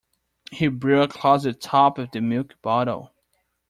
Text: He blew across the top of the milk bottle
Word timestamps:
He 0.51 0.67
blew 0.67 0.99
across 1.03 1.43
the 1.43 1.53
top 1.53 1.99
of 1.99 2.09
the 2.09 2.21
milk 2.21 2.59
bottle 2.63 3.13